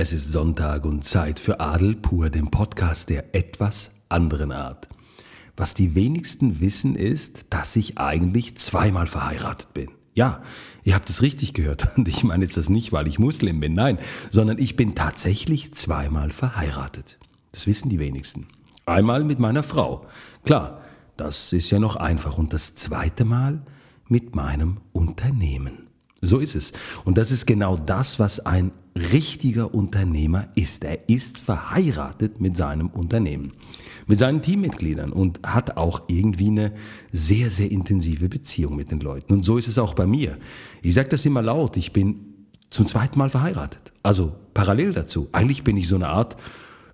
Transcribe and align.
Es 0.00 0.12
ist 0.12 0.30
Sonntag 0.30 0.86
und 0.86 1.04
Zeit 1.04 1.40
für 1.40 1.58
Adel 1.58 1.96
pur, 1.96 2.30
dem 2.30 2.52
Podcast 2.52 3.08
der 3.08 3.34
etwas 3.34 3.90
anderen 4.08 4.52
Art. 4.52 4.86
Was 5.56 5.74
die 5.74 5.96
wenigsten 5.96 6.60
wissen 6.60 6.94
ist, 6.94 7.46
dass 7.50 7.74
ich 7.74 7.98
eigentlich 7.98 8.56
zweimal 8.58 9.08
verheiratet 9.08 9.74
bin. 9.74 9.90
Ja, 10.14 10.40
ihr 10.84 10.94
habt 10.94 11.10
es 11.10 11.20
richtig 11.20 11.52
gehört. 11.52 11.88
Und 11.96 12.06
ich 12.06 12.22
meine 12.22 12.44
jetzt 12.44 12.56
das 12.56 12.68
nicht, 12.68 12.92
weil 12.92 13.08
ich 13.08 13.18
Muslim 13.18 13.58
bin, 13.58 13.72
nein, 13.72 13.98
sondern 14.30 14.60
ich 14.60 14.76
bin 14.76 14.94
tatsächlich 14.94 15.74
zweimal 15.74 16.30
verheiratet. 16.30 17.18
Das 17.50 17.66
wissen 17.66 17.88
die 17.88 17.98
wenigsten. 17.98 18.46
Einmal 18.86 19.24
mit 19.24 19.40
meiner 19.40 19.64
Frau. 19.64 20.06
Klar, 20.44 20.80
das 21.16 21.52
ist 21.52 21.70
ja 21.70 21.80
noch 21.80 21.96
einfach. 21.96 22.38
Und 22.38 22.52
das 22.52 22.76
zweite 22.76 23.24
Mal 23.24 23.62
mit 24.06 24.36
meinem 24.36 24.76
Unternehmen. 24.92 25.87
So 26.20 26.38
ist 26.38 26.56
es. 26.56 26.72
Und 27.04 27.16
das 27.16 27.30
ist 27.30 27.46
genau 27.46 27.76
das, 27.76 28.18
was 28.18 28.44
ein 28.44 28.72
richtiger 29.12 29.72
Unternehmer 29.72 30.48
ist. 30.56 30.84
Er 30.84 31.08
ist 31.08 31.38
verheiratet 31.38 32.40
mit 32.40 32.56
seinem 32.56 32.88
Unternehmen, 32.88 33.52
mit 34.08 34.18
seinen 34.18 34.42
Teammitgliedern 34.42 35.12
und 35.12 35.40
hat 35.44 35.76
auch 35.76 36.02
irgendwie 36.08 36.48
eine 36.48 36.72
sehr, 37.12 37.50
sehr 37.50 37.70
intensive 37.70 38.28
Beziehung 38.28 38.74
mit 38.74 38.90
den 38.90 39.00
Leuten. 39.00 39.32
Und 39.32 39.44
so 39.44 39.58
ist 39.58 39.68
es 39.68 39.78
auch 39.78 39.94
bei 39.94 40.06
mir. 40.06 40.38
Ich 40.82 40.94
sage 40.94 41.08
das 41.08 41.24
immer 41.24 41.42
laut, 41.42 41.76
ich 41.76 41.92
bin 41.92 42.46
zum 42.70 42.86
zweiten 42.86 43.18
Mal 43.18 43.30
verheiratet. 43.30 43.92
Also 44.02 44.34
parallel 44.54 44.92
dazu. 44.92 45.28
Eigentlich 45.30 45.62
bin 45.62 45.76
ich 45.76 45.86
so 45.86 45.94
eine 45.94 46.08
Art 46.08 46.36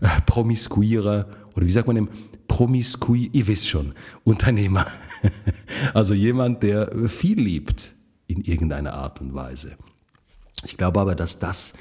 äh, 0.00 0.08
promiskuierer 0.26 1.26
oder 1.54 1.66
wie 1.66 1.70
sagt 1.70 1.86
man 1.86 1.96
dem, 1.96 2.08
promiskui, 2.46 3.30
ihr 3.32 3.46
wisst 3.46 3.68
schon, 3.68 3.94
Unternehmer. 4.22 4.86
also 5.94 6.12
jemand, 6.12 6.62
der 6.62 7.08
viel 7.08 7.40
liebt 7.40 7.94
in 8.34 8.42
irgendeiner 8.42 8.94
Art 8.94 9.20
und 9.20 9.34
Weise. 9.34 9.76
Ich 10.64 10.76
glaube 10.76 11.00
aber, 11.00 11.14
dass 11.14 11.38
das 11.38 11.74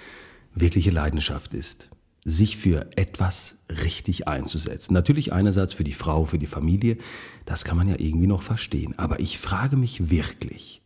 wirkliche 0.54 0.92
Leidenschaft 0.92 1.54
ist, 1.54 1.90
sich 2.26 2.58
für 2.58 2.90
etwas 2.96 3.58
richtig 3.70 4.28
einzusetzen. 4.28 4.94
Natürlich 4.94 5.34
einerseits 5.34 5.74
für 5.74 5.84
die 5.84 5.94
Frau, 5.94 6.26
für 6.26 6.40
die 6.40 6.48
Familie, 6.48 6.98
das 7.46 7.66
kann 7.66 7.78
man 7.78 7.90
ja 7.90 8.00
irgendwie 8.00 8.28
noch 8.28 8.44
verstehen. 8.44 8.98
Aber 8.98 9.20
ich 9.20 9.40
frage 9.40 9.76
mich 9.76 10.10
wirklich, 10.10 10.82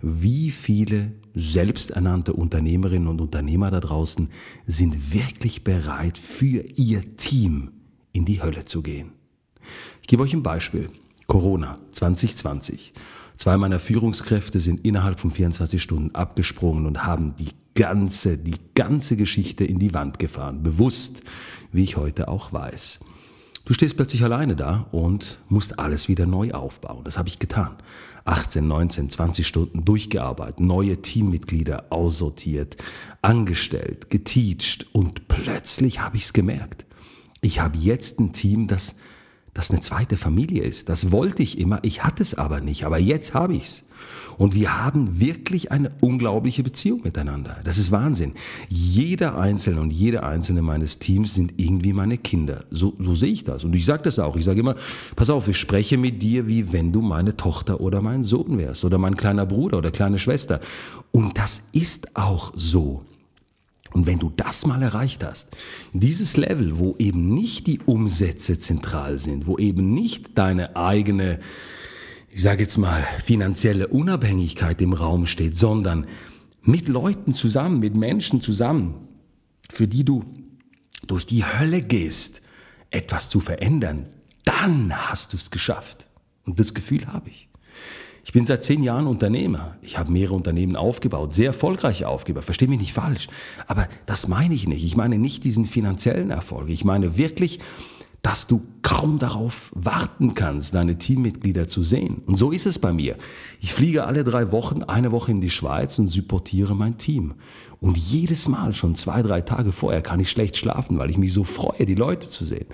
wie 0.00 0.50
viele 0.50 1.12
selbsternannte 1.34 2.32
Unternehmerinnen 2.32 3.08
und 3.08 3.20
Unternehmer 3.20 3.70
da 3.70 3.80
draußen 3.80 4.28
sind 4.66 5.14
wirklich 5.14 5.62
bereit, 5.62 6.18
für 6.18 6.64
ihr 6.76 7.16
Team 7.16 7.70
in 8.12 8.24
die 8.24 8.42
Hölle 8.42 8.64
zu 8.64 8.82
gehen. 8.82 9.12
Ich 10.02 10.08
gebe 10.08 10.22
euch 10.22 10.34
ein 10.34 10.42
Beispiel. 10.42 10.90
Corona 11.30 11.78
2020. 11.92 12.92
Zwei 13.36 13.56
meiner 13.56 13.78
Führungskräfte 13.78 14.58
sind 14.58 14.84
innerhalb 14.84 15.20
von 15.20 15.30
24 15.30 15.80
Stunden 15.80 16.12
abgesprungen 16.12 16.86
und 16.86 17.04
haben 17.06 17.36
die 17.36 17.50
ganze, 17.76 18.36
die 18.36 18.56
ganze 18.74 19.14
Geschichte 19.14 19.64
in 19.64 19.78
die 19.78 19.94
Wand 19.94 20.18
gefahren. 20.18 20.64
Bewusst, 20.64 21.22
wie 21.70 21.84
ich 21.84 21.96
heute 21.96 22.26
auch 22.26 22.52
weiß. 22.52 22.98
Du 23.64 23.72
stehst 23.74 23.94
plötzlich 23.94 24.24
alleine 24.24 24.56
da 24.56 24.88
und 24.90 25.38
musst 25.48 25.78
alles 25.78 26.08
wieder 26.08 26.26
neu 26.26 26.50
aufbauen. 26.50 27.04
Das 27.04 27.16
habe 27.16 27.28
ich 27.28 27.38
getan. 27.38 27.76
18, 28.24 28.66
19, 28.66 29.10
20 29.10 29.46
Stunden 29.46 29.84
durchgearbeitet, 29.84 30.58
neue 30.58 31.00
Teammitglieder 31.00 31.86
aussortiert, 31.90 32.76
angestellt, 33.22 34.10
geteacht 34.10 34.86
und 34.92 35.28
plötzlich 35.28 36.00
habe 36.00 36.16
ich 36.16 36.24
es 36.24 36.32
gemerkt. 36.32 36.86
Ich 37.40 37.60
habe 37.60 37.78
jetzt 37.78 38.18
ein 38.18 38.32
Team, 38.32 38.66
das 38.66 38.96
das 39.54 39.70
eine 39.70 39.80
zweite 39.80 40.16
Familie 40.16 40.62
ist. 40.62 40.88
Das 40.88 41.10
wollte 41.10 41.42
ich 41.42 41.58
immer, 41.58 41.80
ich 41.82 42.04
hatte 42.04 42.22
es 42.22 42.34
aber 42.34 42.60
nicht, 42.60 42.84
aber 42.84 42.98
jetzt 42.98 43.34
habe 43.34 43.54
ich 43.54 43.64
es. 43.64 43.84
Und 44.38 44.54
wir 44.54 44.82
haben 44.82 45.20
wirklich 45.20 45.70
eine 45.70 45.90
unglaubliche 46.00 46.62
Beziehung 46.62 47.02
miteinander. 47.04 47.58
Das 47.64 47.76
ist 47.76 47.92
Wahnsinn. 47.92 48.32
Jeder 48.70 49.36
Einzelne 49.36 49.82
und 49.82 49.92
jede 49.92 50.22
Einzelne 50.22 50.62
meines 50.62 50.98
Teams 50.98 51.34
sind 51.34 51.52
irgendwie 51.58 51.92
meine 51.92 52.16
Kinder. 52.16 52.64
So, 52.70 52.94
so 52.98 53.14
sehe 53.14 53.32
ich 53.32 53.44
das. 53.44 53.64
Und 53.64 53.74
ich 53.74 53.84
sage 53.84 54.02
das 54.04 54.18
auch. 54.18 54.36
Ich 54.36 54.46
sage 54.46 54.60
immer, 54.60 54.76
pass 55.14 55.28
auf, 55.28 55.48
ich 55.48 55.58
spreche 55.58 55.98
mit 55.98 56.22
dir, 56.22 56.46
wie 56.46 56.72
wenn 56.72 56.90
du 56.90 57.02
meine 57.02 57.36
Tochter 57.36 57.80
oder 57.80 58.00
mein 58.00 58.24
Sohn 58.24 58.56
wärst 58.56 58.84
oder 58.84 58.96
mein 58.96 59.16
kleiner 59.16 59.44
Bruder 59.44 59.76
oder 59.76 59.90
kleine 59.90 60.18
Schwester. 60.18 60.60
Und 61.12 61.36
das 61.36 61.64
ist 61.72 62.16
auch 62.16 62.52
so. 62.54 63.02
Und 63.92 64.06
wenn 64.06 64.18
du 64.18 64.30
das 64.34 64.66
mal 64.66 64.82
erreicht 64.82 65.24
hast, 65.24 65.56
dieses 65.92 66.36
Level, 66.36 66.78
wo 66.78 66.94
eben 66.98 67.34
nicht 67.34 67.66
die 67.66 67.80
Umsätze 67.80 68.58
zentral 68.58 69.18
sind, 69.18 69.46
wo 69.46 69.58
eben 69.58 69.92
nicht 69.92 70.38
deine 70.38 70.76
eigene, 70.76 71.40
ich 72.30 72.42
sage 72.42 72.62
jetzt 72.62 72.78
mal, 72.78 73.04
finanzielle 73.24 73.88
Unabhängigkeit 73.88 74.80
im 74.80 74.92
Raum 74.92 75.26
steht, 75.26 75.56
sondern 75.56 76.06
mit 76.62 76.88
Leuten 76.88 77.32
zusammen, 77.32 77.80
mit 77.80 77.96
Menschen 77.96 78.40
zusammen, 78.40 79.08
für 79.68 79.88
die 79.88 80.04
du 80.04 80.24
durch 81.06 81.26
die 81.26 81.44
Hölle 81.44 81.82
gehst, 81.82 82.42
etwas 82.90 83.28
zu 83.28 83.40
verändern, 83.40 84.06
dann 84.44 84.92
hast 84.94 85.32
du 85.32 85.36
es 85.36 85.50
geschafft. 85.50 86.08
Und 86.44 86.60
das 86.60 86.74
Gefühl 86.74 87.06
habe 87.06 87.30
ich. 87.30 87.48
Ich 88.30 88.32
bin 88.32 88.46
seit 88.46 88.62
zehn 88.62 88.84
Jahren 88.84 89.08
Unternehmer. 89.08 89.74
Ich 89.82 89.98
habe 89.98 90.12
mehrere 90.12 90.36
Unternehmen 90.36 90.76
aufgebaut, 90.76 91.34
sehr 91.34 91.48
erfolgreich 91.48 92.04
aufgebaut. 92.04 92.44
Versteh 92.44 92.68
mich 92.68 92.78
nicht 92.78 92.92
falsch. 92.92 93.26
Aber 93.66 93.88
das 94.06 94.28
meine 94.28 94.54
ich 94.54 94.68
nicht. 94.68 94.84
Ich 94.84 94.94
meine 94.94 95.18
nicht 95.18 95.42
diesen 95.42 95.64
finanziellen 95.64 96.30
Erfolg. 96.30 96.68
Ich 96.68 96.84
meine 96.84 97.18
wirklich, 97.18 97.58
dass 98.22 98.46
du 98.46 98.62
kaum 98.82 99.18
darauf 99.18 99.72
warten 99.74 100.34
kannst, 100.34 100.74
deine 100.74 100.98
Teammitglieder 100.98 101.66
zu 101.66 101.82
sehen. 101.82 102.22
Und 102.26 102.36
so 102.36 102.50
ist 102.50 102.66
es 102.66 102.78
bei 102.78 102.92
mir. 102.92 103.16
Ich 103.60 103.72
fliege 103.72 104.04
alle 104.04 104.24
drei 104.24 104.52
Wochen, 104.52 104.82
eine 104.82 105.10
Woche 105.10 105.30
in 105.30 105.40
die 105.40 105.50
Schweiz 105.50 105.98
und 105.98 106.08
supportiere 106.08 106.74
mein 106.74 106.98
Team. 106.98 107.34
Und 107.80 107.96
jedes 107.96 108.46
Mal, 108.46 108.74
schon 108.74 108.94
zwei, 108.94 109.22
drei 109.22 109.40
Tage 109.40 109.72
vorher, 109.72 110.02
kann 110.02 110.20
ich 110.20 110.30
schlecht 110.30 110.58
schlafen, 110.58 110.98
weil 110.98 111.08
ich 111.08 111.16
mich 111.16 111.32
so 111.32 111.44
freue, 111.44 111.86
die 111.86 111.94
Leute 111.94 112.28
zu 112.28 112.44
sehen. 112.44 112.66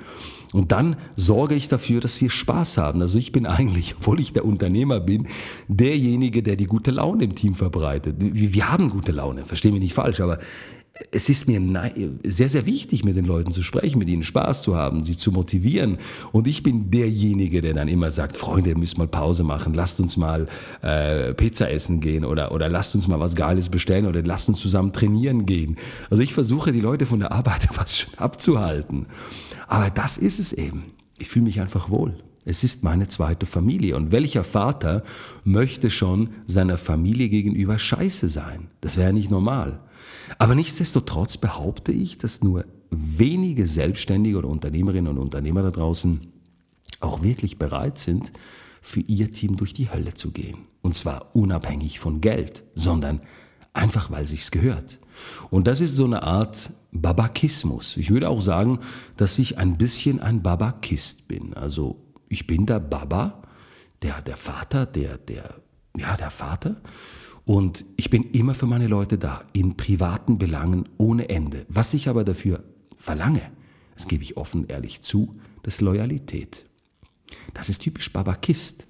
Und 0.53 0.73
dann 0.73 0.97
sorge 1.15 1.55
ich 1.55 1.69
dafür, 1.69 2.01
dass 2.01 2.21
wir 2.21 2.31
Spaß 2.31 2.79
haben. 2.79 3.01
Also 3.01 3.19
ich 3.19 3.31
bin 3.31 3.47
eigentlich, 3.47 3.95
obwohl 3.99 4.19
ich 4.21 4.33
der 4.33 4.45
Unternehmer 4.45 4.99
bin, 4.99 5.29
derjenige, 5.69 6.43
der 6.43 6.57
die 6.57 6.67
gute 6.67 6.91
Laune 6.91 7.25
im 7.25 7.35
Team 7.37 7.55
verbreitet. 7.55 8.17
Wir, 8.19 8.53
wir 8.53 8.73
haben 8.73 8.91
gute 8.91 9.13
Laune, 9.13 9.45
verstehen 9.45 9.73
mich 9.73 9.83
nicht 9.83 9.95
falsch, 9.95 10.21
aber 10.21 10.39
es 11.11 11.29
ist 11.29 11.47
mir 11.47 11.61
sehr, 12.25 12.49
sehr 12.49 12.67
wichtig, 12.67 13.05
mit 13.05 13.17
den 13.17 13.25
Leuten 13.25 13.53
zu 13.53 13.63
sprechen, 13.63 13.99
mit 13.99 14.09
ihnen 14.09 14.23
Spaß 14.23 14.63
zu 14.63 14.77
haben, 14.77 15.03
sie 15.03 15.17
zu 15.17 15.31
motivieren. 15.33 15.99
Und 16.33 16.47
ich 16.47 16.63
bin 16.63 16.91
derjenige, 16.91 17.61
der 17.61 17.75
dann 17.75 17.89
immer 17.89 18.11
sagt, 18.11 18.37
Freunde, 18.37 18.71
ihr 18.71 18.79
müsst 18.79 18.99
mal 18.99 19.07
Pause 19.07 19.45
machen, 19.45 19.75
lasst 19.75 20.01
uns 20.01 20.17
mal 20.17 20.47
äh, 20.83 21.35
Pizza 21.35 21.71
essen 21.71 22.01
gehen 22.01 22.25
oder, 22.25 22.53
oder 22.53 22.69
lasst 22.69 22.95
uns 22.95 23.09
mal 23.09 23.21
was 23.21 23.35
Geiles 23.35 23.69
bestellen 23.69 24.07
oder 24.07 24.23
lasst 24.23 24.49
uns 24.49 24.61
zusammen 24.61 24.93
trainieren 24.93 25.47
gehen. 25.47 25.77
Also 26.11 26.23
ich 26.23 26.35
versuche, 26.35 26.73
die 26.73 26.81
Leute 26.81 27.07
von 27.07 27.21
der 27.21 27.33
Arbeit 27.33 27.69
was 27.77 28.07
abzuhalten. 28.17 29.07
Aber 29.67 29.91
das 29.91 30.19
ist 30.19 30.39
es 30.39 30.53
eben. 30.53 30.85
Ich 31.19 31.29
fühle 31.29 31.45
mich 31.45 31.61
einfach 31.61 31.91
wohl. 31.91 32.15
Es 32.47 32.63
ist 32.63 32.85
meine 32.85 33.09
zweite 33.09 33.45
Familie. 33.45 33.97
Und 33.97 34.13
welcher 34.13 34.45
Vater 34.45 35.03
möchte 35.45 35.91
schon 35.91 36.31
seiner 36.47 36.79
Familie 36.79 37.29
gegenüber 37.29 37.79
scheiße 37.79 38.29
sein? 38.29 38.69
Das 38.81 38.97
wäre 38.97 39.13
nicht 39.13 39.33
normal. 39.33 39.81
Aber 40.39 40.55
nichtsdestotrotz 40.55 41.37
behaupte 41.37 41.93
ich, 41.93 42.19
dass 42.19 42.45
nur 42.45 42.65
wenige 42.91 43.67
Selbstständige 43.67 44.39
oder 44.39 44.49
Unternehmerinnen 44.49 45.11
und 45.11 45.19
Unternehmer 45.19 45.63
da 45.63 45.73
draußen 45.73 46.21
auch 47.01 47.23
wirklich 47.25 47.59
bereit 47.59 47.99
sind, 47.99 48.33
für 48.81 49.01
ihr 49.01 49.33
Team 49.33 49.57
durch 49.57 49.75
die 49.75 49.91
Hölle 49.91 50.15
zu 50.15 50.31
gehen. 50.31 50.59
Und 50.83 50.95
zwar 50.95 51.35
unabhängig 51.35 51.99
von 51.99 52.21
Geld, 52.21 52.63
sondern 52.77 53.21
einfach 53.73 54.13
weil 54.13 54.29
sich's 54.29 54.53
gehört. 54.53 55.01
Und 55.51 55.67
das 55.67 55.81
ist 55.81 55.97
so 55.97 56.05
eine 56.05 56.23
Art 56.23 56.71
Babakismus. 56.93 57.97
Ich 57.97 58.11
würde 58.11 58.29
auch 58.29 58.41
sagen, 58.41 58.79
dass 59.17 59.37
ich 59.41 59.59
ein 59.59 59.77
bisschen 59.77 60.21
ein 60.21 60.43
Babakist 60.43 61.27
bin. 61.27 61.53
Also 61.55 62.06
ich 62.29 62.47
bin 62.47 62.67
der 62.67 62.81
Baba, 62.81 63.43
der, 64.03 64.21
der 64.23 64.37
Vater, 64.37 64.87
der, 64.87 65.19
der, 65.19 65.61
ja, 65.97 66.17
der 66.17 66.31
Vater. 66.31 66.77
Und 67.45 67.85
ich 67.97 68.11
bin 68.11 68.31
immer 68.33 68.55
für 68.55 68.67
meine 68.67 68.89
Leute 68.89 69.19
da, 69.19 69.45
in 69.53 69.77
privaten 69.77 70.39
Belangen 70.39 70.89
ohne 70.99 71.29
Ende. 71.29 71.65
Was 71.69 71.95
ich 71.95 72.09
aber 72.09 72.25
dafür 72.25 72.65
verlange, 72.97 73.51
das 73.95 74.09
gebe 74.09 74.23
ich 74.23 74.37
offen 74.37 74.67
ehrlich 74.67 75.03
zu, 75.03 75.33
das 75.63 75.81
Loyalität. 75.81 76.67
Das 77.55 77.69
ist 77.69 77.83
typisch 77.83 78.13
Babakist. 78.13 78.87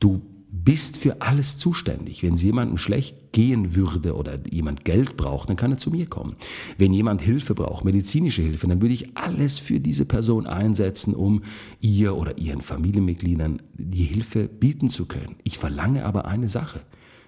Du 0.00 0.22
bist 0.50 0.96
für 0.96 1.20
alles 1.20 1.58
zuständig. 1.58 2.22
Wenn 2.22 2.34
es 2.34 2.42
jemandem 2.42 2.78
schlecht 2.78 3.32
gehen 3.32 3.74
würde 3.74 4.16
oder 4.16 4.38
jemand 4.50 4.84
Geld 4.84 5.16
braucht, 5.16 5.48
dann 5.48 5.56
kann 5.56 5.72
er 5.72 5.78
zu 5.78 5.90
mir 5.90 6.06
kommen. 6.06 6.36
Wenn 6.78 6.92
jemand 6.92 7.20
Hilfe 7.20 7.54
braucht, 7.54 7.84
medizinische 7.84 8.42
Hilfe, 8.42 8.66
dann 8.66 8.80
würde 8.80 8.94
ich 8.94 9.16
alles 9.16 9.58
für 9.58 9.78
diese 9.78 10.06
Person 10.06 10.46
einsetzen, 10.46 11.14
um 11.14 11.42
ihr 11.80 12.16
oder 12.16 12.38
ihren 12.38 12.62
Familienmitgliedern 12.62 13.60
die 13.74 14.04
Hilfe 14.04 14.48
bieten 14.48 14.88
zu 14.88 15.06
können. 15.06 15.36
Ich 15.44 15.58
verlange 15.58 16.04
aber 16.04 16.24
eine 16.24 16.48
Sache, 16.48 16.80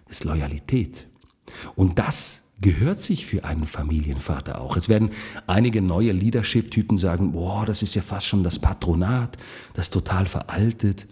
das 0.06 0.16
ist 0.16 0.24
Loyalität. 0.24 1.06
Und 1.76 1.98
das 1.98 2.44
gehört 2.60 3.00
sich 3.00 3.26
für 3.26 3.44
einen 3.44 3.66
Familienvater 3.66 4.60
auch. 4.60 4.76
Es 4.76 4.88
werden 4.88 5.10
einige 5.46 5.82
neue 5.82 6.12
Leadership-Typen 6.12 6.98
sagen, 6.98 7.32
boah, 7.32 7.66
das 7.66 7.82
ist 7.82 7.94
ja 7.94 8.02
fast 8.02 8.26
schon 8.26 8.44
das 8.44 8.58
Patronat, 8.58 9.36
das 9.74 9.86
ist 9.86 9.94
total 9.94 10.26
veraltet. 10.26 11.06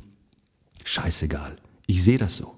Scheißegal. 0.84 1.56
Ich 1.90 2.04
sehe 2.04 2.18
das 2.18 2.36
so. 2.36 2.54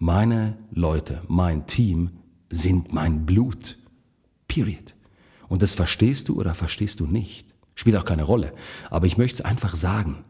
Meine 0.00 0.58
Leute, 0.72 1.22
mein 1.28 1.66
Team 1.66 2.10
sind 2.50 2.92
mein 2.92 3.24
Blut. 3.24 3.78
Period. 4.48 4.96
Und 5.48 5.62
das 5.62 5.74
verstehst 5.74 6.28
du 6.28 6.38
oder 6.40 6.54
verstehst 6.54 6.98
du 6.98 7.06
nicht. 7.06 7.54
Spielt 7.76 7.94
auch 7.94 8.04
keine 8.04 8.24
Rolle. 8.24 8.52
Aber 8.90 9.06
ich 9.06 9.16
möchte 9.16 9.36
es 9.36 9.44
einfach 9.44 9.76
sagen. 9.76 10.24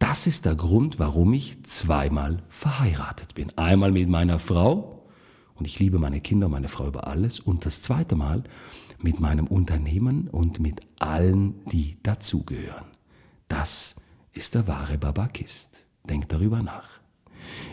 Das 0.00 0.26
ist 0.26 0.44
der 0.44 0.56
Grund, 0.56 0.98
warum 0.98 1.32
ich 1.32 1.62
zweimal 1.62 2.42
verheiratet 2.48 3.34
bin. 3.34 3.56
Einmal 3.56 3.92
mit 3.92 4.08
meiner 4.08 4.40
Frau 4.40 5.06
und 5.54 5.66
ich 5.66 5.78
liebe 5.78 6.00
meine 6.00 6.20
Kinder 6.20 6.46
und 6.46 6.52
meine 6.52 6.68
Frau 6.68 6.88
über 6.88 7.06
alles. 7.06 7.38
Und 7.38 7.64
das 7.64 7.80
zweite 7.80 8.16
Mal 8.16 8.42
mit 8.98 9.20
meinem 9.20 9.46
Unternehmen 9.46 10.26
und 10.26 10.58
mit 10.58 10.80
allen, 10.98 11.64
die 11.66 11.98
dazugehören. 12.02 12.86
Das 13.46 13.94
ist 14.32 14.54
der 14.54 14.66
wahre 14.66 14.98
Babakist. 14.98 15.86
Denk 16.02 16.28
darüber 16.28 16.60
nach. 16.60 17.03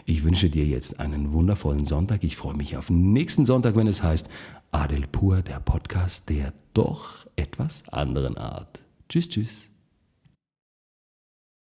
Ich 0.06 0.24
wünsche 0.24 0.50
dir 0.50 0.66
jetzt 0.66 1.00
einen 1.00 1.32
wundervollen 1.32 1.86
Sonntag. 1.86 2.24
Ich 2.24 2.38
freue 2.38 2.56
mich 2.56 2.78
auf 2.78 2.90
nächsten 2.90 3.46
Sonntag, 3.46 3.76
wenn 3.76 3.88
es 3.88 4.04
heißt 4.04 4.30
Adel 4.72 5.08
Pur, 5.08 5.42
der 5.42 5.60
Podcast 5.60 6.30
der 6.30 6.54
doch 6.74 7.28
etwas 7.36 7.88
anderen 7.90 8.38
Art. 8.38 8.82
Tschüss, 9.10 9.30
tschüss. 9.30 9.71